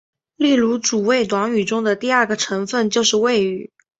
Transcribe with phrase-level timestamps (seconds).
[0.35, 3.71] 例如主谓短语中的第二个成分就是谓语。